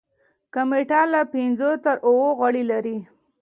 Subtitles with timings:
[0.53, 2.97] کمیټه له پنځو تر اوو غړي لري.